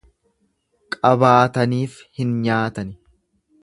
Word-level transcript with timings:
Qabaataniif 0.95 2.01
hin 2.21 2.35
nyaatani. 2.43 3.01